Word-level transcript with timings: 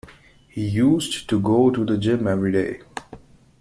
He 0.47 0.67
used 0.67 1.29
to 1.29 1.39
go 1.39 1.69
to 1.69 1.85
the 1.85 1.95
gym 1.95 2.25
every 2.25 2.51
day. 2.51 2.81